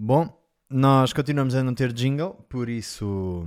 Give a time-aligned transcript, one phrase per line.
[0.00, 0.32] Bom,
[0.70, 3.44] nós continuamos a não ter jingle, por isso.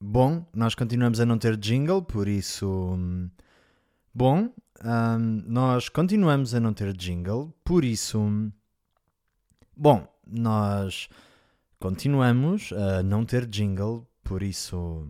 [0.00, 2.98] Bom, nós continuamos a não ter jingle, por isso.
[4.14, 8.18] Bom, ahm, nós continuamos a não ter jingle, por isso.
[9.76, 11.10] Bom, nós
[11.78, 15.06] continuamos a não ter jingle, por isso.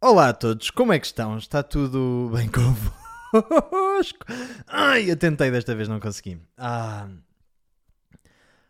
[0.00, 1.36] Olá a todos, como é que estão?
[1.36, 4.26] Está tudo bem convosco?
[4.68, 6.40] Ai, eu tentei desta vez, não consegui.
[6.56, 7.08] Ah.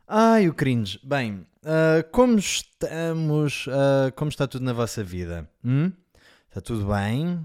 [0.08, 0.98] Ai, o cringe.
[1.04, 3.66] Bem, ah, como estamos?
[3.68, 5.48] ah, como está tudo na vossa vida?
[5.64, 5.92] Hum?
[6.48, 7.38] Está tudo bem?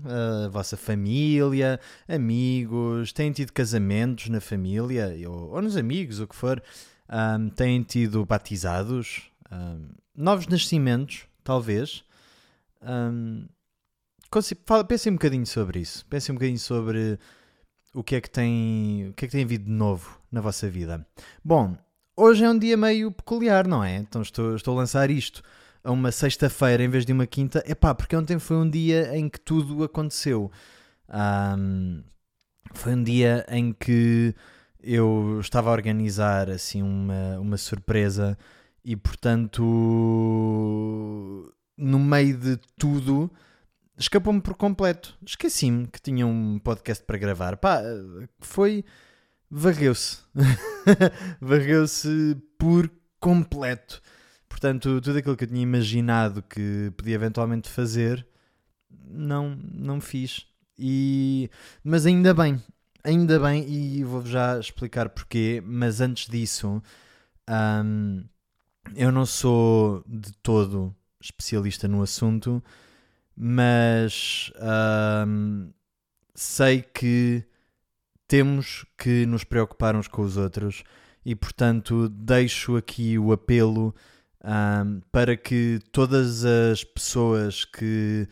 [0.46, 6.36] A vossa família, amigos, têm tido casamentos na família ou, ou nos amigos, o que
[6.36, 6.64] for?
[7.10, 9.30] Ahm, têm tido batizados?
[9.52, 12.04] Ahm, novos nascimentos, talvez?
[14.66, 16.06] Fala- pensem um bocadinho sobre isso.
[16.06, 17.20] Pensem um bocadinho sobre
[17.94, 20.70] o que é que tem, o que é que tem havido de novo na vossa
[20.70, 21.06] vida.
[21.44, 21.78] Bom,
[22.16, 23.98] hoje é um dia meio peculiar, não é?
[23.98, 25.42] Então estou, estou a lançar isto
[25.84, 27.64] a uma sexta-feira em vez de uma quinta.
[27.68, 30.52] Epá, porque ontem foi um dia em que tudo aconteceu.
[31.10, 32.04] Ahm,
[32.74, 34.34] foi um dia em que
[34.82, 38.38] eu estava a organizar assim uma, uma surpresa
[38.84, 39.64] e portanto
[41.78, 43.32] no meio de tudo
[43.98, 45.18] escapou-me por completo.
[45.26, 47.58] Esqueci-me que tinha um podcast para gravar.
[47.58, 47.82] Pá,
[48.40, 48.84] foi.
[49.54, 50.18] Varreu-se.
[51.40, 54.02] varreu-se por completo.
[54.50, 58.26] Portanto, tudo aquilo que eu tinha imaginado que podia eventualmente fazer,
[58.90, 60.48] não, não fiz.
[60.78, 61.50] E...
[61.84, 62.62] Mas ainda bem,
[63.04, 65.62] ainda bem, e vou já explicar porquê.
[65.64, 66.82] Mas antes disso,
[67.50, 68.24] hum,
[68.96, 72.62] eu não sou de todo especialista no assunto,
[73.36, 74.52] mas
[75.28, 75.72] hum,
[76.36, 77.46] sei que
[78.28, 80.84] temos que nos preocupar uns com os outros
[81.26, 83.96] e, portanto, deixo aqui o apelo
[84.44, 88.28] hum, para que todas as pessoas que,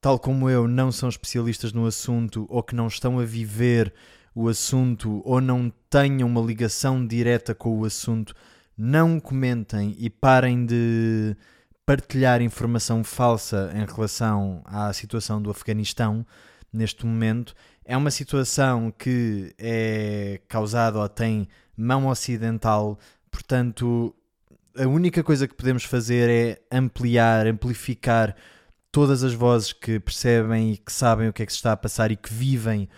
[0.00, 3.92] tal como eu, não são especialistas no assunto ou que não estão a viver
[4.34, 8.34] o assunto ou não tenham uma ligação direta com o assunto,
[8.76, 11.36] não comentem e parem de
[11.84, 16.24] partilhar informação falsa em relação à situação do Afeganistão
[16.72, 17.54] neste momento.
[17.90, 22.98] É uma situação que é causada ou tem mão ocidental,
[23.30, 24.14] portanto,
[24.76, 28.36] a única coisa que podemos fazer é ampliar, amplificar
[28.92, 31.78] todas as vozes que percebem e que sabem o que é que se está a
[31.78, 32.90] passar e que vivem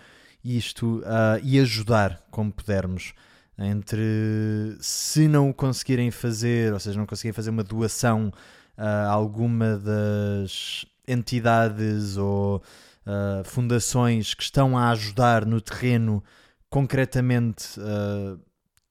[0.43, 3.13] isto ah, e ajudar como pudermos.
[3.57, 8.29] Entre se não o conseguirem fazer, ou seja, não conseguirem fazer uma doação
[8.75, 12.61] a alguma das entidades ou
[13.05, 16.23] ah, fundações que estão a ajudar no terreno
[16.69, 18.37] concretamente ah,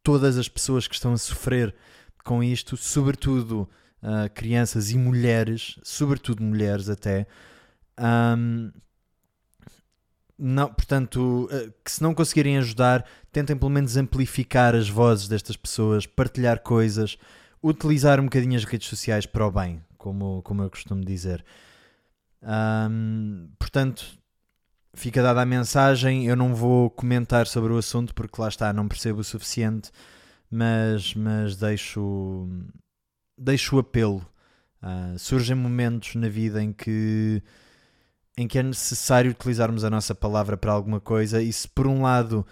[0.03, 1.75] todas as pessoas que estão a sofrer
[2.25, 3.69] com isto, sobretudo
[4.03, 7.26] ah, crianças e mulheres, sobretudo mulheres até.
[7.97, 8.71] Ahm,
[10.42, 11.50] não, portanto,
[11.84, 17.19] que se não conseguirem ajudar, tentem pelo menos amplificar as vozes destas pessoas, partilhar coisas,
[17.62, 21.44] utilizar um bocadinho as redes sociais para o bem, como, como eu costumo dizer.
[22.42, 24.18] Ahm, portanto,
[24.94, 26.26] fica dada a mensagem.
[26.26, 29.90] Eu não vou comentar sobre o assunto porque lá está, não percebo o suficiente,
[30.50, 32.48] mas, mas deixo,
[33.38, 34.26] deixo o apelo.
[34.82, 37.42] Ah, surgem momentos na vida em que
[38.36, 42.02] em que é necessário utilizarmos a nossa palavra para alguma coisa e se por um
[42.02, 42.46] lado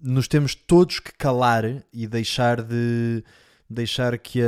[0.00, 3.22] nos temos todos que calar e deixar de
[3.68, 4.46] deixar que a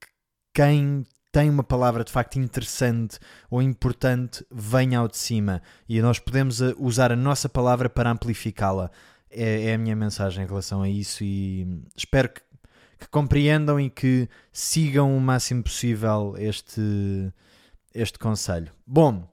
[0.00, 0.08] que
[0.52, 3.18] quem tem uma palavra de facto interessante
[3.50, 8.10] ou importante venha ao de cima e nós podemos uh, usar a nossa palavra para
[8.10, 8.90] amplificá-la
[9.30, 12.40] é, é a minha mensagem em relação a isso e espero que,
[12.98, 17.32] que compreendam e que sigam o máximo possível este
[17.94, 18.72] este conselho.
[18.86, 19.28] Bom,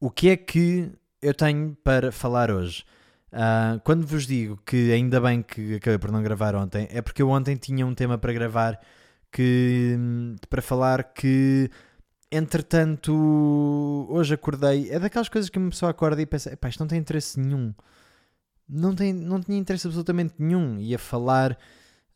[0.00, 0.90] o que é que
[1.22, 2.84] eu tenho para falar hoje?
[3.32, 7.22] Ah, quando vos digo que ainda bem que acabei por não gravar ontem, é porque
[7.22, 8.80] eu ontem tinha um tema para gravar
[9.32, 9.96] que
[10.48, 11.70] para falar que
[12.30, 14.90] entretanto hoje acordei.
[14.90, 17.74] É daquelas coisas que uma pessoa acorda e pensa, "Epá, isto não tem interesse nenhum.
[18.68, 20.78] Não, tem, não tinha interesse absolutamente nenhum.
[20.78, 21.58] Ia falar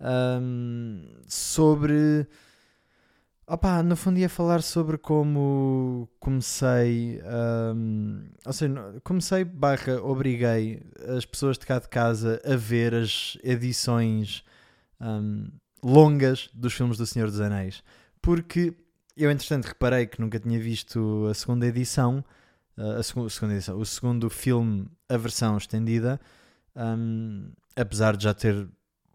[0.01, 2.27] ahm, sobre
[3.47, 7.21] Opa, no fundo ia falar sobre como comecei,
[7.75, 10.81] hum, ou seja, comecei barra obriguei
[11.17, 14.45] as pessoas de cá de casa a ver as edições
[15.01, 15.49] hum,
[15.83, 17.83] longas dos filmes do Senhor dos Anéis.
[18.21, 18.75] Porque
[19.17, 22.25] eu, entretanto, reparei que nunca tinha visto a segunda edição,
[22.79, 26.21] uh, a segu- segunda edição, o segundo filme, a versão estendida,
[26.77, 28.69] hum, apesar de já ter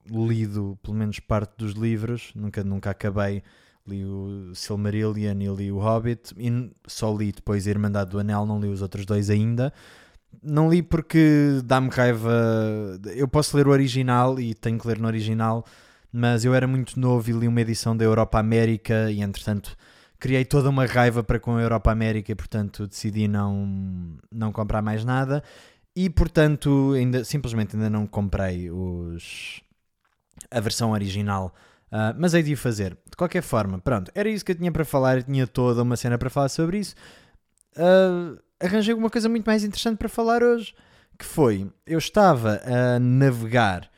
[0.09, 3.43] lido pelo menos parte dos livros, nunca, nunca acabei.
[3.85, 8.45] Li o Silmarillion e li o Hobbit, e só li depois a Irmandade do Anel,
[8.45, 9.73] não li os outros dois ainda.
[10.43, 12.29] Não li porque dá-me raiva.
[13.15, 15.65] Eu posso ler o original e tenho que ler no original,
[16.11, 19.75] mas eu era muito novo e li uma edição da Europa América e entretanto
[20.19, 24.81] criei toda uma raiva para com a Europa América e portanto decidi não, não comprar
[24.81, 25.43] mais nada
[25.95, 29.61] e portanto ainda, simplesmente ainda não comprei os,
[30.51, 31.53] a versão original.
[31.87, 32.97] Uh, mas hei de o fazer.
[33.09, 35.17] De qualquer forma, pronto, era isso que eu tinha para falar.
[35.17, 36.95] Eu tinha toda uma cena para falar sobre isso.
[37.75, 40.75] Uh, arranjei uma coisa muito mais interessante para falar hoje.
[41.17, 43.89] Que foi, eu estava a navegar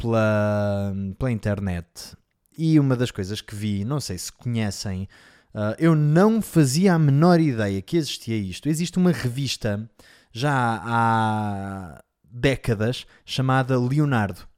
[0.00, 2.16] pela, pela internet
[2.56, 5.08] e uma das coisas que vi, não sei se conhecem,
[5.54, 8.68] uh, eu não fazia a menor ideia que existia isto.
[8.68, 9.88] Existe uma revista
[10.32, 14.48] já há décadas chamada Leonardo.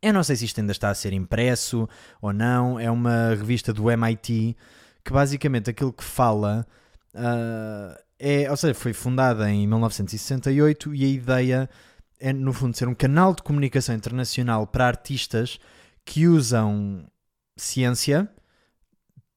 [0.00, 1.88] Eu não sei se isto ainda está a ser impresso
[2.22, 2.80] ou não.
[2.80, 4.56] É uma revista do MIT
[5.04, 6.66] que basicamente aquilo que fala
[7.14, 11.70] uh, é, ou seja, foi fundada em 1968 e a ideia
[12.20, 15.58] é no fundo ser um canal de comunicação internacional para artistas
[16.04, 17.04] que usam
[17.56, 18.28] ciência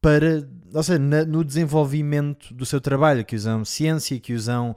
[0.01, 4.75] para, ou seja, na, no desenvolvimento do seu trabalho, que usam ciência, que usam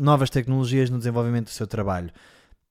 [0.00, 2.10] novas tecnologias no desenvolvimento do seu trabalho.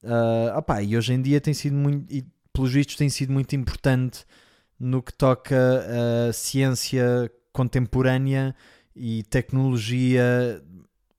[0.02, 3.54] Uh, opa, e hoje em dia tem sido muito, e pelos vistos tem sido muito
[3.54, 4.24] importante
[4.78, 5.86] no que toca
[6.28, 8.56] a ciência contemporânea
[8.96, 10.60] e tecnologia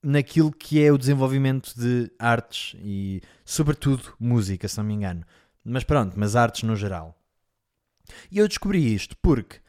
[0.04, 5.24] naquilo que é o desenvolvimento de artes e, sobretudo, música, se não me engano.
[5.64, 7.18] Mas pronto, mas artes no geral.
[8.30, 9.60] E eu descobri isto porque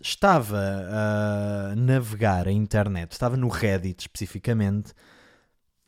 [0.00, 4.92] estava a navegar a internet, estava no Reddit especificamente,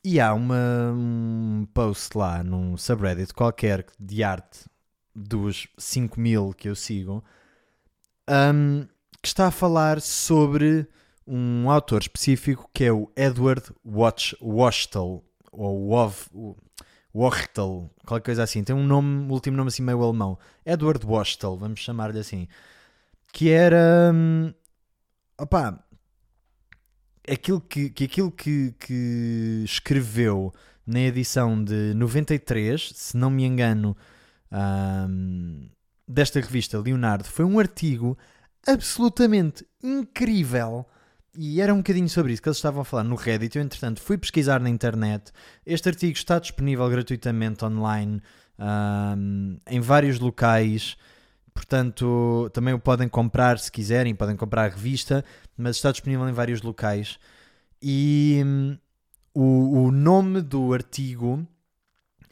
[0.03, 4.65] e há uma, um post lá num subreddit qualquer de arte
[5.15, 7.23] dos 5 mil que eu sigo
[8.27, 8.87] um,
[9.21, 10.87] que está a falar sobre
[11.27, 16.15] um autor específico que é o Edward Watch, Wachtel ou Wov,
[17.13, 18.63] Wachtel, qualquer coisa assim.
[18.63, 20.37] Tem um nome, um último nome assim meio alemão.
[20.65, 22.47] Edward Wachtel, vamos chamar-lhe assim
[23.31, 24.53] que era hum,
[25.39, 25.83] opá,
[27.27, 30.53] aquilo que, que aquilo que, que escreveu
[30.85, 33.95] na edição de 93, se não me engano,
[34.51, 35.69] hum,
[36.07, 38.17] desta revista Leonardo, foi um artigo
[38.67, 40.85] absolutamente incrível.
[41.37, 43.57] E era um bocadinho sobre isso que eles estavam a falar no Reddit.
[43.57, 45.31] Eu, entretanto, fui pesquisar na internet.
[45.65, 48.21] Este artigo está disponível gratuitamente online
[48.59, 50.97] um, em vários locais.
[51.53, 55.23] Portanto, também o podem comprar se quiserem, podem comprar a revista,
[55.57, 57.17] mas está disponível em vários locais.
[57.81, 58.77] E hum,
[59.33, 61.47] o, o nome do artigo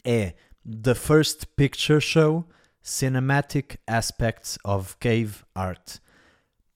[0.04, 2.46] é The First Picture Show
[2.82, 5.98] Cinematic Aspects of Cave Art.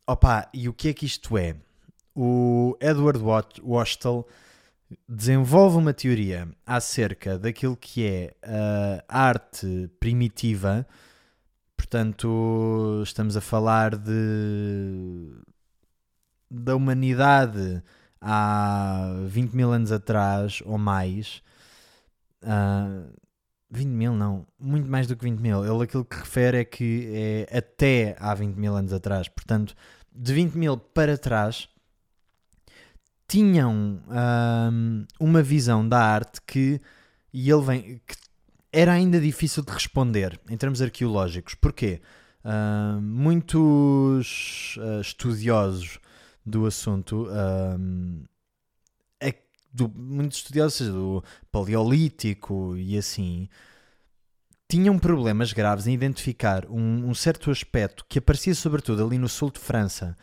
[0.07, 1.57] Opa, e o que é que isto é?
[2.15, 3.21] O Edward
[3.63, 4.27] Wachtel
[5.09, 8.35] desenvolve uma teoria acerca daquilo que é
[9.09, 10.87] a arte primitiva
[11.85, 15.33] Portanto, estamos a falar de
[16.51, 17.83] da humanidade
[18.21, 21.43] há 20 mil anos atrás ou mais.
[22.43, 23.07] Uh, ah,
[23.71, 25.65] 20 mil não, muito mais do que 20 mil.
[25.65, 29.29] Ele aquilo que refere é que é até há 20 mil anos atrás.
[29.29, 29.75] Portanto,
[30.13, 31.69] de 20 mil para trás,
[33.27, 34.71] tinham ah,
[35.19, 36.81] uma visão da arte que,
[37.33, 38.15] e ele vem, que
[38.73, 41.55] era ainda difícil de responder em termos arqueológicos.
[41.55, 42.03] Porquê?
[42.45, 45.99] Uh, muitos uh, estudiosos
[46.45, 47.27] do assunto,
[49.19, 49.35] é,
[49.73, 53.49] do, muitos estudiosos do paleolítico e assim,
[54.69, 59.51] tinham problemas graves em identificar um, um, certo aspecto que aparecia sobretudo ali no sul
[59.51, 60.17] de França,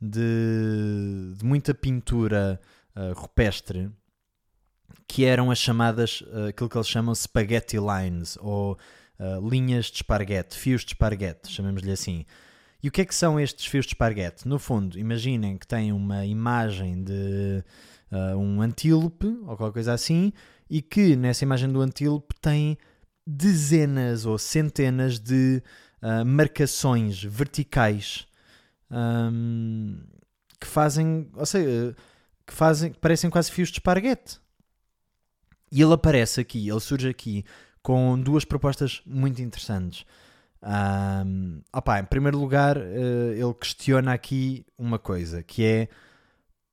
[0.00, 2.60] de, de muita pintura
[3.14, 3.90] rupestre,
[5.08, 8.78] que eram as chamadas, uh, aquilo que eles chamam spaghetti lines, ou
[9.18, 12.26] uh, linhas de esparguete, fios de esparguete, chamemos-lhe assim.
[12.82, 14.46] E o que é que são estes fios de esparguete?
[14.46, 17.64] No fundo, imaginem que têm uma imagem de
[18.12, 20.32] uh, um antílope, ou qualquer coisa assim,
[20.68, 22.76] e que nessa imagem do antílope tem
[23.26, 25.62] dezenas ou centenas de
[26.24, 28.27] marcações verticais
[28.90, 29.98] um,
[30.60, 31.94] que fazem, ou seja,
[32.46, 34.40] que fazem, que parecem quase fios de esparguete.
[35.70, 37.44] E ele aparece aqui, ele surge aqui
[37.82, 40.04] com duas propostas muito interessantes.
[40.62, 45.88] Um, opa, em primeiro lugar, uh, ele questiona aqui uma coisa, que é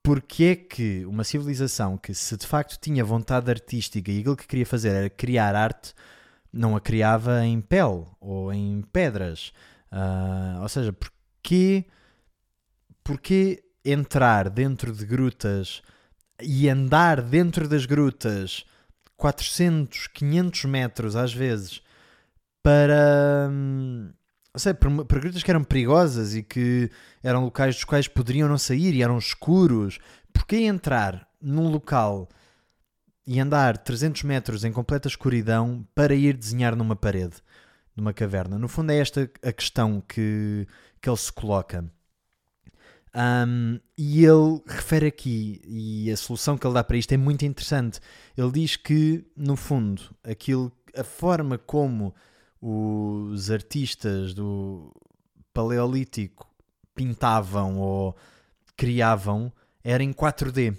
[0.01, 4.47] porque é que uma civilização que se de facto tinha vontade artística e aquilo que
[4.47, 5.93] queria fazer era criar arte,
[6.53, 9.51] não a criava em pele ou em pedras.
[9.91, 11.85] Uh, ou seja, porquê,
[13.05, 15.83] porquê entrar dentro de grutas
[16.41, 18.65] e andar dentro das grutas
[19.15, 21.81] 400, 500 metros às vezes
[22.63, 23.47] para.
[23.51, 24.11] Hum,
[24.55, 26.89] sei, para, para grutas que eram perigosas e que
[27.21, 29.99] eram locais dos quais poderiam não sair e eram escuros.
[30.33, 32.27] Porquê entrar num local
[33.25, 37.35] e andar 300 metros em completa escuridão para ir desenhar numa parede,
[37.95, 38.57] numa caverna?
[38.57, 40.67] No fundo, é esta a questão que,
[40.99, 41.85] que ele se coloca.
[43.15, 47.45] Um, e ele refere aqui, e a solução que ele dá para isto é muito
[47.45, 48.01] interessante.
[48.35, 52.13] Ele diz que, no fundo, aquilo, a forma como
[52.61, 54.93] os artistas do
[55.53, 56.45] Paleolítico
[56.93, 58.17] pintavam ou
[58.75, 60.75] criavam era em 4D.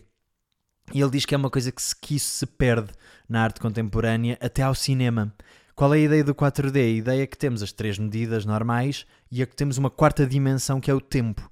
[0.92, 2.92] E ele diz que é uma coisa que, se, que isso se perde
[3.28, 5.34] na arte contemporânea até ao cinema.
[5.74, 6.76] Qual é a ideia do 4D?
[6.76, 10.26] A ideia é que temos as três medidas normais e é que temos uma quarta
[10.26, 11.50] dimensão que é o tempo.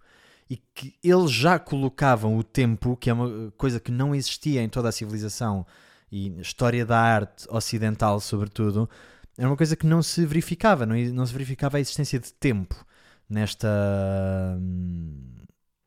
[0.48, 4.68] E que eles já colocavam o tempo, que é uma coisa que não existia em
[4.68, 5.66] toda a civilização
[6.12, 8.88] e história da arte ocidental, sobretudo,
[9.36, 12.86] era uma coisa que não se verificava, não, não se verificava a existência de tempo
[13.28, 13.68] nesta,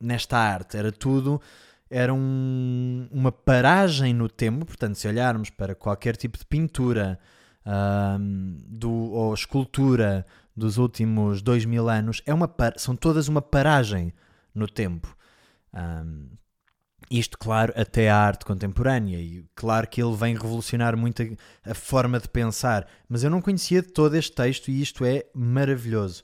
[0.00, 0.76] nesta arte.
[0.76, 1.40] Era tudo,
[1.88, 7.18] era um, uma paragem no tempo, portanto, se olharmos para qualquer tipo de pintura
[7.64, 14.12] um, do, ou escultura dos últimos dois mil anos, é uma, são todas uma paragem
[14.58, 15.16] no tempo.
[15.72, 16.28] Um,
[17.10, 21.74] isto, claro, até a arte contemporânea, e claro que ele vem revolucionar muito a, a,
[21.74, 26.22] forma de pensar, mas eu não conhecia todo este texto e isto é maravilhoso.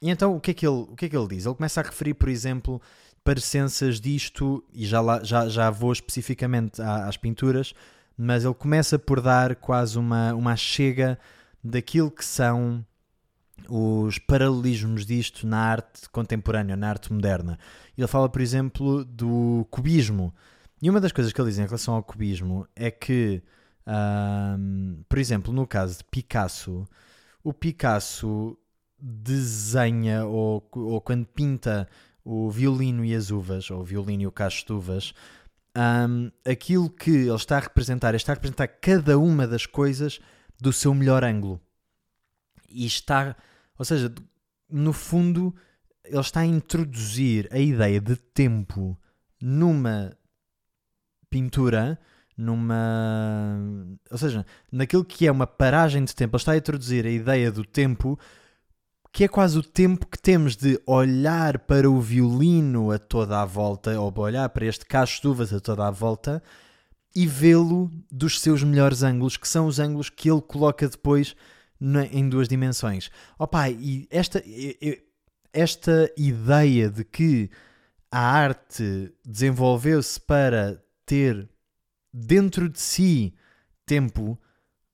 [0.00, 1.44] E então o que é que ele, o que é que ele diz?
[1.44, 2.80] Ele começa a referir, por exemplo,
[3.22, 7.74] parecenças disto, e já, lá, já, já vou especificamente às pinturas,
[8.16, 11.18] mas ele começa por dar quase uma, uma chega
[11.62, 12.84] daquilo que são
[13.68, 17.58] os paralelismos disto na arte contemporânea, na arte moderna.
[17.96, 20.34] Ele fala, por exemplo, do cubismo.
[20.80, 23.42] E uma das coisas que ele diz em relação ao cubismo é que,
[23.86, 26.88] um, por exemplo, no caso de Picasso,
[27.44, 28.56] o Picasso
[28.98, 31.86] desenha ou, ou quando pinta
[32.24, 35.14] o violino e as uvas, ou o violino e o cacho de uvas,
[35.76, 40.20] um, aquilo que ele está a representar, ele está a representar cada uma das coisas
[40.60, 41.60] do seu melhor ângulo.
[42.70, 43.36] E está
[43.78, 44.12] ou seja,
[44.68, 45.54] no fundo,
[46.04, 48.98] ele está a introduzir a ideia de tempo
[49.40, 50.16] numa
[51.30, 51.98] pintura,
[52.36, 53.96] numa.
[54.10, 57.52] Ou seja, naquilo que é uma paragem de tempo, ele está a introduzir a ideia
[57.52, 58.18] do tempo,
[59.12, 63.44] que é quase o tempo que temos de olhar para o violino a toda a
[63.44, 66.42] volta, ou olhar para este cacho de uvas a toda a volta
[67.14, 71.34] e vê-lo dos seus melhores ângulos, que são os ângulos que ele coloca depois
[72.10, 73.10] em duas dimensões.
[73.38, 74.42] Opa, e esta,
[75.52, 77.50] esta ideia de que
[78.10, 81.48] a arte desenvolveu-se para ter
[82.12, 83.34] dentro de si
[83.86, 84.38] tempo,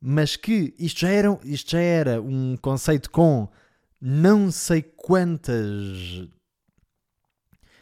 [0.01, 3.49] mas que isto já era, isto já era um conceito com
[4.01, 6.29] não sei quantas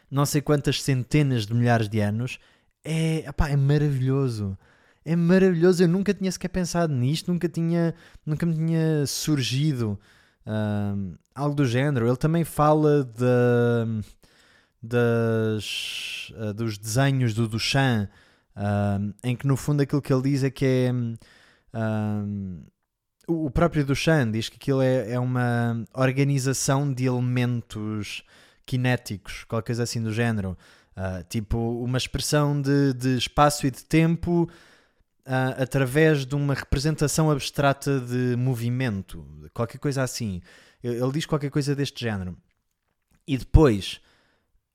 [0.09, 2.37] não sei quantas centenas de milhares de anos,
[2.83, 4.55] é, epá, é maravilhoso
[5.05, 5.83] é maravilhoso.
[5.83, 7.93] Eu nunca tinha sequer pensado nisto, nunca tinha,
[8.25, 9.99] nunca me tinha surgido
[10.45, 12.07] uh, algo do género.
[12.07, 14.05] Ele também fala de,
[14.81, 18.09] das, uh, dos desenhos do Duchamp,
[18.55, 20.91] uh, em que no fundo aquilo que ele diz é que é.
[23.27, 28.23] o próprio Duchamp diz que aquilo é, é uma organização de elementos
[28.69, 30.57] cinéticos, qualquer coisa assim do género.
[30.95, 34.47] Uh, tipo, uma expressão de, de espaço e de tempo
[35.25, 40.41] uh, através de uma representação abstrata de movimento, qualquer coisa assim.
[40.83, 42.37] Ele diz qualquer coisa deste género.
[43.27, 44.01] E depois,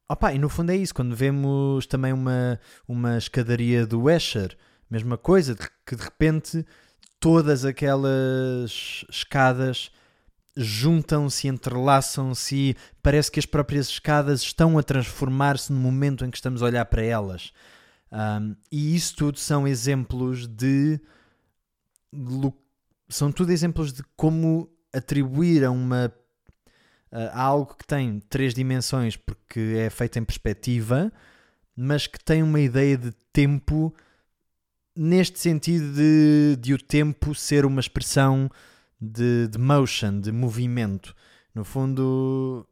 [0.08, 4.56] opa, e no fundo é isso, quando vemos também uma, uma escadaria do Escher,
[4.90, 5.54] mesma coisa,
[5.86, 6.64] que de repente
[7.20, 9.90] todas aquelas escadas
[10.56, 16.62] juntam-se, entrelaçam-se parece que as próprias escadas estão a transformar-se no momento em que estamos
[16.62, 17.52] a olhar para elas.
[18.12, 21.00] Um, e isso tudo são exemplos de.
[23.08, 26.12] São tudo exemplos de como atribuir a uma.
[27.12, 31.12] a algo que tem três dimensões porque é feito em perspectiva,
[31.76, 33.94] mas que tem uma ideia de tempo
[34.96, 38.50] neste sentido de, de o tempo ser uma expressão
[39.00, 41.14] de, de motion, de movimento.
[41.54, 42.67] No fundo,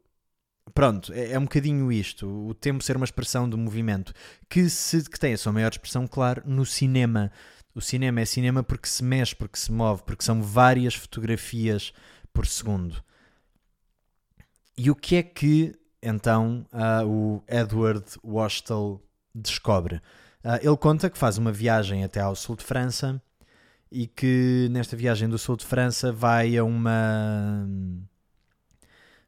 [0.73, 4.13] pronto, é, é, um bocadinho isto, o tempo ser uma expressão do movimento,
[4.49, 7.31] que, se, que tem a sua maior expressão, claro, no cinema.
[7.73, 11.93] O cinema é cinema porque se mexe, porque se move, porque são várias fotografias
[12.33, 13.03] por segundo.
[14.77, 19.01] E o que é que então uh, o Edward Washtel
[19.33, 19.95] descobre?
[20.43, 23.21] Uh, ele conta que faz uma viagem até ao sul de França
[23.91, 27.67] e que nesta viagem do sul de França vai a uma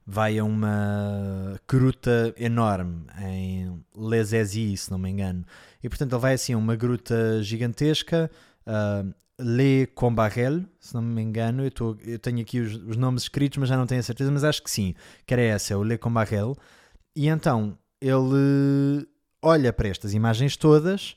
[0.10, 5.46] vai a uma gruta enorme em Les Aisies, se não me engano.
[5.84, 8.30] E portanto ele vai assim a uma gruta gigantesca,
[8.66, 13.24] uh, Le Combarel, se não me engano, eu, tô, eu tenho aqui os, os, nomes
[13.24, 14.96] escritos, mas já não tenho a certeza, mas acho que sim,
[15.28, 16.58] que era essa, o Le Combarel.
[17.16, 19.08] E então ele
[19.44, 21.16] olha para estas imagens todas,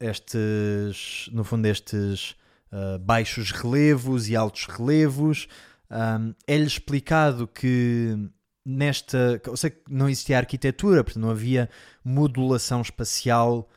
[0.00, 2.34] estes, no fundo, estes
[2.72, 5.46] uh, baixos relevos e altos relevos.
[5.90, 8.16] Um, é-lhe explicado que
[8.64, 9.40] nesta.
[9.44, 11.68] Eu sei que não existia arquitetura, porque não havia
[12.04, 13.68] modulação espacial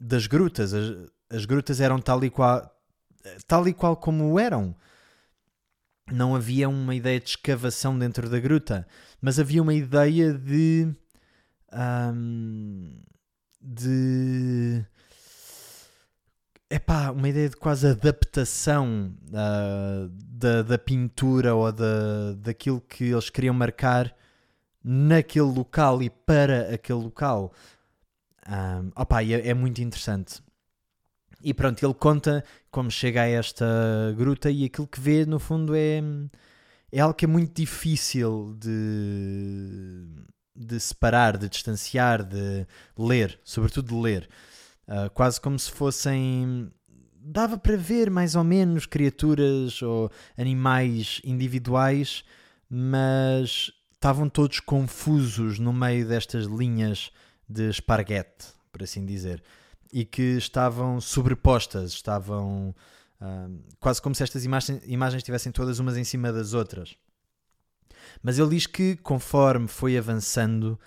[0.00, 0.72] das grutas.
[0.72, 2.70] As, as grutas eram tal e qual,
[3.46, 4.74] tal e qual como eram.
[6.12, 8.86] Não havia uma ideia de escavação dentro da gruta,
[9.20, 10.94] mas havia uma ideia de.
[11.72, 13.00] Um,
[13.60, 14.86] de.
[16.68, 23.30] Epá, uma ideia de quase adaptação uh, da, da pintura ou da, daquilo que eles
[23.30, 24.12] queriam marcar
[24.82, 27.52] naquele local e para aquele local.
[28.48, 30.42] Um, opa, é, é muito interessante.
[31.40, 33.64] E pronto, ele conta como chega a esta
[34.16, 36.02] gruta e aquilo que vê, no fundo, é,
[36.90, 40.04] é algo que é muito difícil de,
[40.54, 42.66] de separar, de distanciar, de
[42.98, 44.28] ler, sobretudo de ler.
[44.88, 46.70] Uh, quase como se fossem.
[47.18, 52.24] Dava para ver mais ou menos criaturas ou animais individuais,
[52.70, 57.10] mas estavam todos confusos no meio destas linhas
[57.48, 59.42] de esparguete, por assim dizer,
[59.92, 62.74] e que estavam sobrepostas, estavam
[63.20, 66.96] uh, quase como se estas imagens, imagens estivessem todas umas em cima das outras.
[68.22, 70.78] Mas ele diz que conforme foi avançando,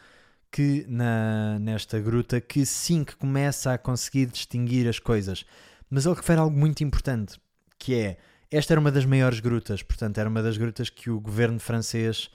[0.51, 5.45] que na, nesta gruta, que sim, que começa a conseguir distinguir as coisas.
[5.89, 7.39] Mas ele refere algo muito importante,
[7.77, 8.17] que é,
[8.51, 12.29] esta era uma das maiores grutas, portanto, era uma das grutas que o governo francês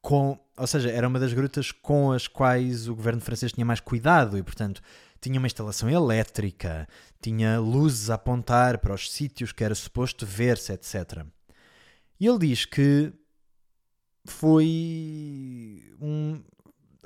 [0.00, 3.80] com, ou seja, era uma das grutas com as quais o governo francês tinha mais
[3.80, 4.80] cuidado e, portanto,
[5.20, 6.86] tinha uma instalação elétrica,
[7.20, 11.24] tinha luzes a apontar para os sítios que era suposto ver-se, etc.
[12.20, 13.12] E ele diz que
[14.26, 16.40] foi um.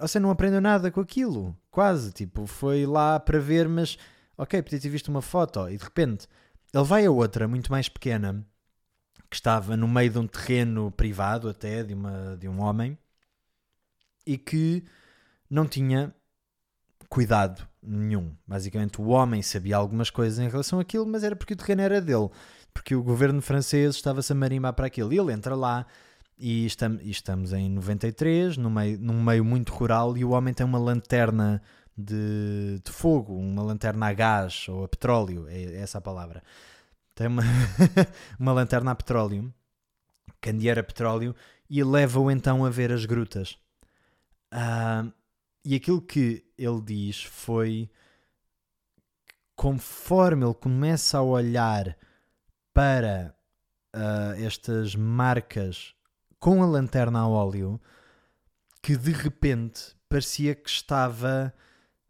[0.01, 2.13] Você não aprendeu nada com aquilo, quase.
[2.13, 3.99] Tipo, foi lá para ver, mas
[4.37, 6.27] ok, podia ter visto uma foto e de repente
[6.73, 8.45] ele vai a outra, muito mais pequena,
[9.29, 12.97] que estava no meio de um terreno privado até de, uma, de um homem
[14.27, 14.85] e que
[15.49, 16.15] não tinha
[17.09, 18.35] cuidado nenhum.
[18.47, 22.01] Basicamente, o homem sabia algumas coisas em relação àquilo, mas era porque o terreno era
[22.01, 22.31] dele,
[22.73, 25.13] porque o governo francês estava-se a marimbar para aquilo.
[25.13, 25.87] E ele entra lá
[26.41, 30.55] e estamos, e estamos em 93, no meio, num meio muito rural, e o homem
[30.55, 31.63] tem uma lanterna
[31.97, 36.43] de, de fogo, uma lanterna a gás ou a petróleo, é, é essa a palavra
[37.21, 37.43] tem uma,
[38.41, 39.53] uma lanterna a petróleo,
[40.41, 41.37] candeeiro a petróleo,
[41.69, 43.59] e leva-o então a ver as grutas.
[44.51, 45.13] Uh,
[45.63, 47.91] e aquilo que ele diz foi
[49.55, 51.95] conforme ele começa a olhar
[52.73, 53.35] para
[53.95, 55.95] uh, estas marcas
[56.41, 57.81] com a lanterna a óleo,
[58.83, 61.55] que de repente parecia que estava.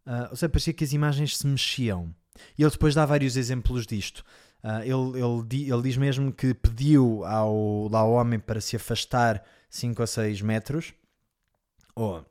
[0.06, 2.14] Uh, ou seja, parecia que as imagens se mexiam.
[2.56, 4.24] E ele depois dá vários exemplos disto.
[4.62, 10.00] Uh, ele, ele, ele, diz mesmo que pediu ao, ao homem para se afastar 5
[10.00, 10.94] ou 6 metros,
[11.94, 12.24] ou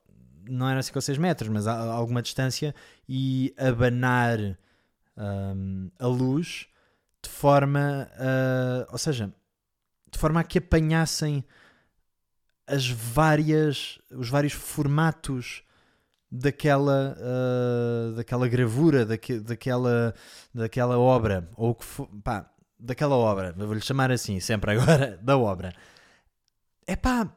[0.49, 2.73] não era 5 ou 6 metros, mas a, a alguma distância,
[3.07, 4.39] e abanar
[5.17, 6.67] um, a luz
[7.21, 9.33] de forma, uh, ou seja,
[10.11, 11.43] de forma a que apanhassem
[12.69, 15.63] as várias, os vários formatos
[16.31, 20.13] daquela, uh, daquela gravura, daque, daquela,
[20.53, 25.73] daquela obra, ou que for, pá, daquela obra, vou-lhe chamar assim, sempre agora, da obra.
[26.85, 27.27] É pá,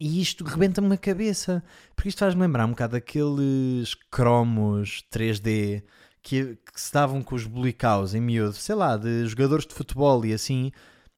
[0.00, 1.62] e isto rebenta-me na cabeça,
[1.94, 5.84] porque isto faz-me lembrar um bocado daqueles cromos 3D
[6.22, 10.24] que, que se davam com os bolicaus em miúdo, sei lá, de jogadores de futebol
[10.26, 10.72] e assim,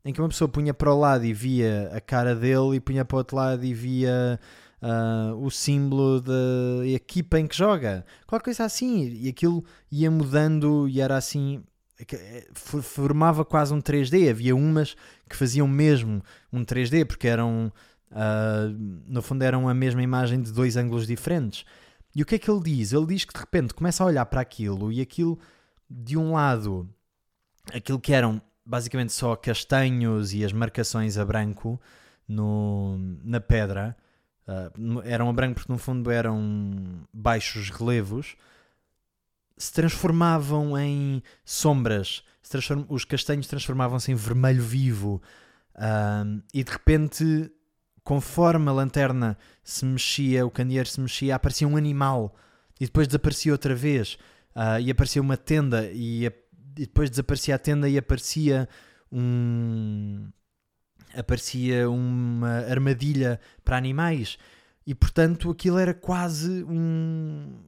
[0.09, 3.05] em que uma pessoa punha para o lado e via a cara dele e punha
[3.05, 4.41] para o outro lado e via
[4.81, 10.89] uh, o símbolo da equipa em que joga, qualquer coisa assim, e aquilo ia mudando
[10.89, 11.63] e era assim,
[12.11, 14.31] é, formava quase um 3D.
[14.31, 14.97] Havia umas
[15.29, 17.71] que faziam mesmo um 3D porque eram,
[18.11, 18.75] uh,
[19.07, 21.67] no fundo, eram a mesma imagem de dois ângulos diferentes.
[22.17, 22.95] E o que é que ele diz?
[22.95, 25.39] Ele diz que de repente começa a olhar para aquilo e aquilo
[25.91, 26.89] de um lado,
[27.75, 31.81] aquilo que eram basicamente só castanhos e as marcações a branco
[32.29, 33.97] no, na pedra,
[34.47, 38.37] uh, eram a branco porque no fundo eram baixos relevos,
[39.57, 45.23] se transformavam em sombras, transform os castanhos transformavam-se em vermelho vivo.
[45.75, 47.51] Uh, e de repente,
[48.05, 52.37] conforme a lanterna se mexia, o candeeiro se mexia, aparecia um animal.
[52.79, 54.19] E depois desaparecia outra vez.
[54.55, 56.31] Uh, e aparecia uma tenda e,
[56.79, 58.69] e depois desaparecia a tenda e aparecia
[59.11, 60.29] um
[61.15, 64.39] aparecia uma armadilha para animais
[64.87, 67.59] e portanto aquilo era quase um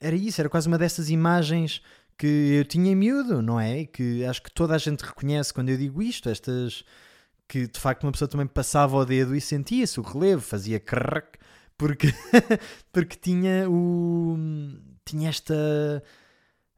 [0.00, 1.82] era isso, era quase uma dessas imagens
[2.16, 3.84] que eu tinha em miúdo, não é?
[3.84, 6.84] Que acho que toda a gente reconhece quando eu digo isto, estas
[7.48, 11.24] que de facto uma pessoa também passava o dedo e sentia-se o relevo, fazia crrr,
[11.76, 12.08] porque,
[12.92, 14.36] porque tinha o
[15.04, 16.02] tinha esta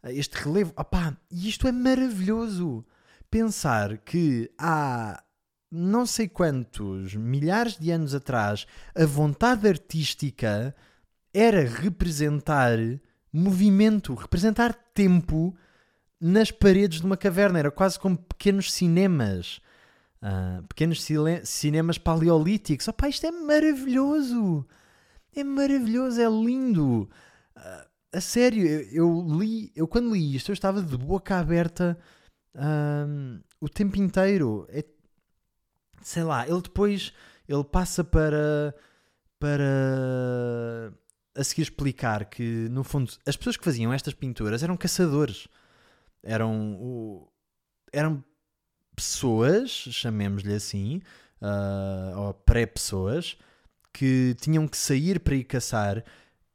[0.05, 0.73] este relevo.
[0.77, 2.85] Opá, e isto é maravilhoso.
[3.31, 5.23] Pensar que há
[5.71, 10.75] não sei quantos milhares de anos atrás a vontade artística
[11.33, 12.77] era representar
[13.33, 15.57] movimento, representar tempo
[16.21, 17.59] nas paredes de uma caverna.
[17.59, 19.61] Era quase como pequenos cinemas.
[20.23, 21.07] Uh, pequenos
[21.45, 22.89] cinemas paleolíticos.
[22.89, 24.67] Opá, isto é maravilhoso!
[25.35, 27.09] É maravilhoso, é lindo!
[27.57, 31.99] Uh, a sério, eu, li, eu quando li isto, eu estava de boca aberta
[32.55, 34.67] uh, o tempo inteiro.
[34.71, 34.85] É,
[36.03, 37.13] sei lá, ele depois
[37.49, 38.75] ele passa para
[39.39, 40.93] para
[41.35, 45.49] a seguir explicar que, no fundo, as pessoas que faziam estas pinturas eram caçadores.
[46.23, 47.27] Eram,
[47.93, 48.23] eram
[48.95, 51.01] pessoas, chamemos-lhe assim,
[51.41, 53.39] uh, ou pré-pessoas,
[53.93, 56.05] que tinham que sair para ir caçar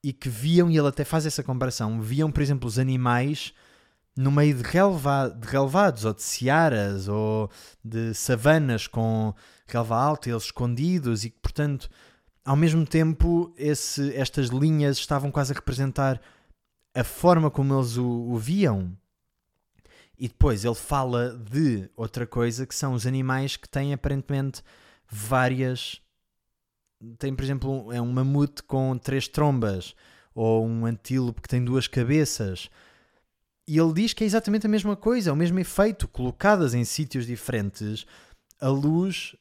[0.05, 3.55] e que viam, e ele até faz essa comparação, viam, por exemplo, os animais
[4.15, 7.49] no meio de, relva, de relevados, ou de searas, ou
[7.83, 9.33] de savanas com
[9.65, 11.89] relva alta, eles escondidos, e que, portanto,
[12.45, 16.21] ao mesmo tempo, esse, estas linhas estavam quase a representar
[16.93, 18.95] a forma como eles o, o viam.
[20.19, 24.61] E depois ele fala de outra coisa que são os animais que têm aparentemente
[25.09, 25.99] várias.
[27.19, 29.95] Tem, por exemplo, é um mamute com três trombas,
[30.33, 32.69] ou um antílope que tem duas cabeças.
[33.67, 36.83] E ele diz que é exatamente a mesma coisa, é o mesmo efeito, colocadas em
[36.83, 38.05] sítios diferentes,
[38.59, 39.35] a luz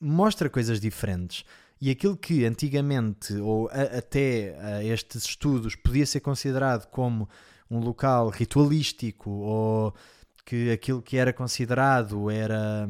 [0.00, 1.44] mostra coisas diferentes.
[1.80, 7.28] E aquilo que antigamente, ou a, até a estes estudos, podia ser considerado como
[7.70, 9.94] um local ritualístico, ou
[10.44, 12.88] que aquilo que era considerado era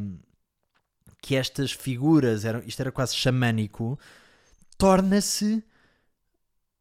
[1.28, 3.98] que estas figuras eram, isto era quase xamânico,
[4.78, 5.62] torna-se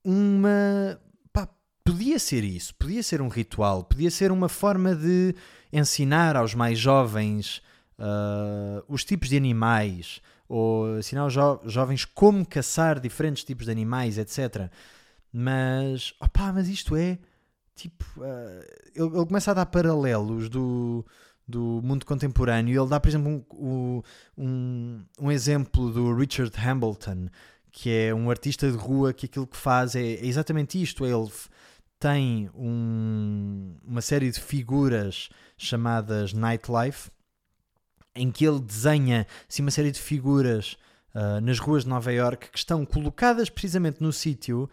[0.02, 0.98] uma.
[1.34, 1.50] Pá,
[1.84, 5.36] podia ser isso, podia ser um ritual, podia ser uma forma de
[5.70, 7.62] ensinar aos mais jovens
[8.00, 13.72] uh, os tipos de animais, ou ensinar aos jo jovens como caçar diferentes tipos de
[13.74, 14.72] animais, etc.
[15.30, 17.20] Mas, opá, mas isto é
[17.76, 18.06] tipo.
[18.16, 18.64] Uh,
[18.96, 21.06] ele, ele, começa a dar paralelos do,
[21.48, 22.82] do mundo contemporâneo.
[22.82, 24.02] Ele dá, por exemplo, um,
[24.38, 27.30] um, um exemplo do Richard Hamilton,
[27.72, 31.06] que é um artista de rua que aquilo que faz é, é exatamente isto.
[31.06, 31.32] Ele
[32.00, 37.10] tem um, uma série de figuras chamadas Nightlife
[38.16, 40.78] em que ele desenha assim, uma série de figuras
[41.14, 44.70] uh, nas ruas de Nova York que estão colocadas precisamente no sítio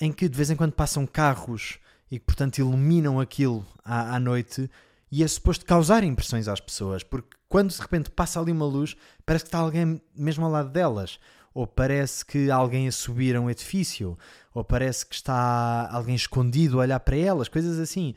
[0.00, 1.78] em que de vez em quando passam carros
[2.10, 4.70] e que, portanto, iluminam aquilo à, à noite
[5.10, 8.96] e é suposto causar impressões às pessoas, porque quando de repente passa ali uma luz,
[9.24, 11.18] parece que está alguém mesmo ao lado delas,
[11.54, 14.18] ou parece que alguém a subir a um edifício,
[14.52, 18.14] ou parece que está alguém escondido a olhar para elas, coisas assim.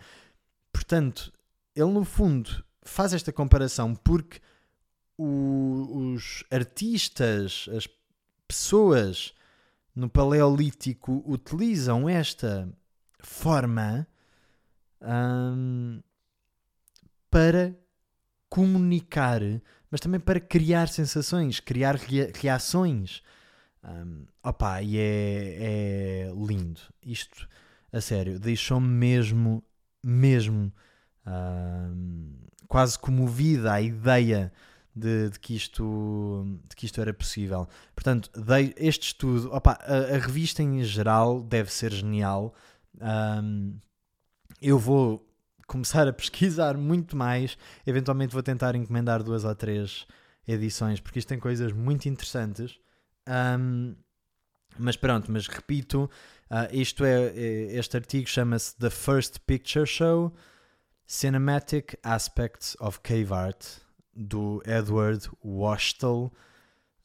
[0.74, 1.32] Portanto,
[1.76, 4.42] ele no fundo faz esta comparação porque
[5.18, 7.88] o, os artistas, as
[8.48, 9.34] pessoas
[9.96, 12.68] no Paleolítico utilizam esta
[13.20, 14.08] forma
[15.02, 16.02] hum,
[17.30, 17.76] para
[18.50, 19.42] comunicar,
[19.92, 23.22] mas também para criar sensações, criar reações.
[23.84, 26.82] Um, opa, e é, é lindo.
[27.06, 27.48] Isto,
[27.92, 29.64] a sério, deixou-me mesmo,
[30.04, 30.74] mesmo
[31.26, 32.34] um,
[32.68, 34.52] quase comovida a ideia
[34.96, 37.68] de, de, que isto, de que isto era possível.
[37.96, 42.54] Portanto, dei este estudo, opa, a, a, revista em geral deve ser genial.
[43.00, 43.80] Um,
[44.62, 45.29] eu vou
[45.70, 47.58] começar a pesquisar muito mais.
[47.86, 50.06] Eventualmente vou tentar encomendar duas ou três
[50.48, 52.78] edições, porque isto tem coisas muito interessantes.
[53.28, 53.96] Um,
[54.78, 56.10] mas pronto, mas repito,
[56.50, 60.34] uh, isto é, é este artigo chama-se The First Picture Show
[61.06, 63.66] Cinematic Aspects of Cave Art,
[64.16, 66.32] do Edward Washtel.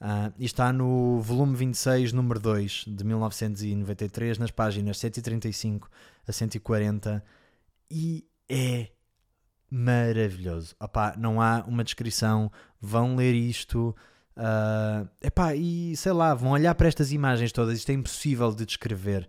[0.00, 5.88] Uh, e está no volume 26, número 2, de 1993, nas páginas 135
[6.26, 7.24] a 140.
[7.90, 8.88] E é
[9.70, 10.74] maravilhoso.
[10.80, 12.50] Opá, não há uma descrição.
[12.80, 13.94] Vão ler isto.
[14.36, 17.78] Uh, epá, e sei lá, vão olhar para estas imagens todas.
[17.78, 19.28] Isto é impossível de descrever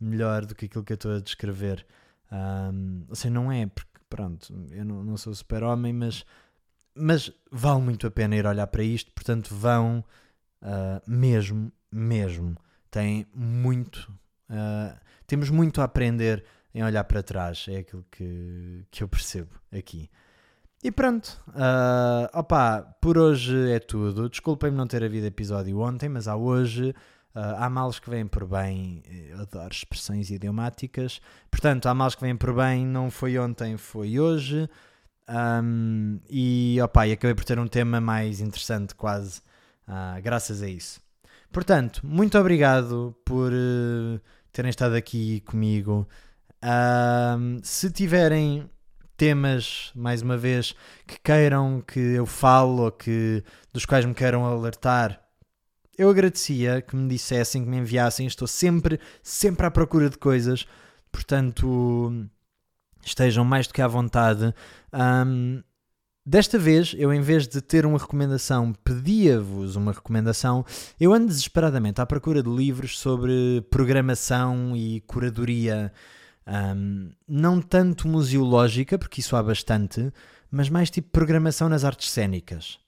[0.00, 1.86] melhor do que aquilo que eu estou a descrever.
[2.30, 6.24] Um, ou seja, não é, porque pronto, eu não, não sou super-homem, mas,
[6.94, 9.12] mas vale muito a pena ir olhar para isto.
[9.12, 10.04] Portanto, vão
[10.62, 12.56] uh, mesmo, mesmo.
[12.90, 14.12] Tem muito,
[14.50, 16.44] uh, temos muito a aprender
[16.74, 17.66] em olhar para trás.
[17.68, 20.10] É aquilo que, que eu percebo aqui.
[20.82, 24.28] E pronto, uh, opa, por hoje é tudo.
[24.28, 26.94] Desculpem-me não ter havido episódio ontem, mas há hoje.
[27.34, 31.20] Uh, há males que vêm por bem, eu adoro expressões idiomáticas.
[31.50, 34.68] Portanto, há males que vêm por bem, não foi ontem, foi hoje.
[35.28, 39.40] Um, e opa, e acabei por ter um tema mais interessante, quase,
[39.88, 41.00] uh, graças a isso.
[41.50, 44.20] Portanto, muito obrigado por uh,
[44.52, 46.06] terem estado aqui comigo.
[47.62, 48.68] Se tiverem
[49.16, 50.74] temas, mais uma vez,
[51.06, 55.20] que queiram que eu fale ou que, dos quais me queiram alertar,
[55.96, 58.26] eu agradecia que me dissessem, que me enviassem.
[58.26, 60.66] Estou sempre, sempre à procura de coisas,
[61.12, 62.26] portanto,
[63.04, 64.52] estejam mais do que à vontade.
[64.92, 65.62] Um,
[66.26, 70.64] desta vez, eu em vez de ter uma recomendação, pedia-vos uma recomendação.
[70.98, 75.92] Eu ando desesperadamente à procura de livros sobre programação e curadoria
[76.46, 80.12] um, não tanto museológica, porque isso há bastante,
[80.50, 82.78] mas mais tipo programação nas artes cênicas.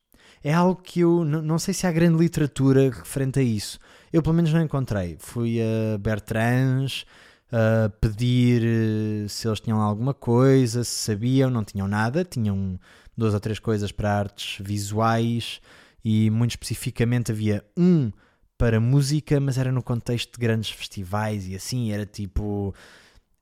[0.42, 3.78] É algo que eu não sei se há grande literatura referente a isso.
[4.12, 5.16] Eu pelo menos não encontrei.
[5.18, 7.04] Fui a Bertrands
[7.50, 12.78] a pedir eh, se eles tinham alguma coisa, se sabiam, não tinham nada, tinham
[13.16, 15.60] duas ou três coisas para artes visuais
[16.04, 18.12] e muito especificamente havia um
[18.58, 22.74] para música, mas era no contexto de grandes festivais e assim, era tipo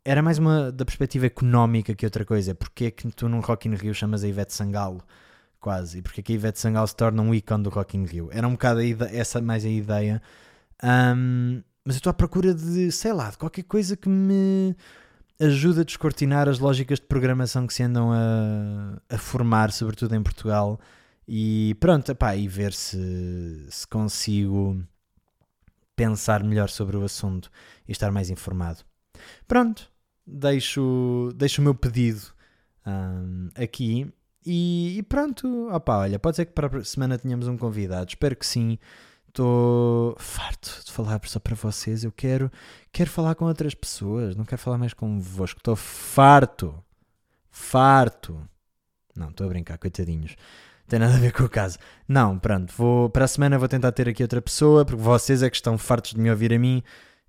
[0.05, 2.55] era mais uma da perspectiva económica que outra coisa.
[2.55, 5.03] Porque que tu num Rock in Rio chamas a Ivete Sangalo?
[5.61, 5.99] Quase.
[5.99, 8.29] E porque que a Ivete Sangalo se torna um ícone do Rock in Rio?
[8.31, 10.21] Era um bocado essa mais a ideia.
[10.83, 14.77] Um, mas eu estou à procura de, sei lá, de qualquer coisa que me
[15.41, 20.23] ajude a descortinar as lógicas de programação que se andam a, a formar, sobretudo em
[20.23, 20.79] Portugal.
[21.27, 24.83] E pronto, epá, e ver se, se consigo
[25.97, 27.51] pensar melhor sobre o assunto
[27.89, 28.81] e estar mais informado.
[29.47, 29.91] Pronto,
[30.27, 32.23] deixo, deixo o meu pedido
[32.87, 34.13] um, aqui.
[34.47, 38.37] E, e, pronto, opa, olha, pode ser que para a semana tenhamos um convidado, espero
[38.37, 38.79] que sim.
[39.29, 42.05] Estou farto de falar só para vocês.
[42.05, 42.53] Eu quero,
[42.93, 45.59] quero falar com outras pessoas, não quero falar mais convosco.
[45.59, 46.73] Estou farto,
[47.51, 48.41] farto.
[49.17, 50.37] Não, estou a brincar, coitadinhos.
[50.83, 51.79] Não tem nada a ver com o caso.
[52.07, 55.51] Não, pronto, vou, para a semana vou tentar ter aqui outra pessoa, porque vocês é
[55.51, 56.81] que estão fartos de me ouvir a mim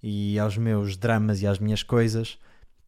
[0.03, 2.37] e aos meus dramas e às minhas coisas.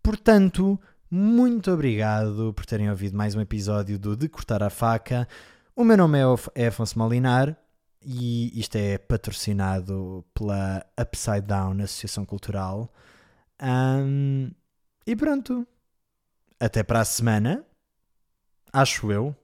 [0.07, 0.79] Portanto,
[1.11, 5.27] muito obrigado por terem ouvido mais um episódio do De Cortar a Faca.
[5.75, 6.17] O meu nome
[6.55, 7.57] é Afonso Molinar
[8.01, 12.89] e isto é patrocinado pela Upside Down Associação Cultural.
[13.61, 14.49] Um,
[15.05, 15.67] e pronto.
[16.57, 17.65] Até para a semana.
[18.71, 19.35] Acho eu.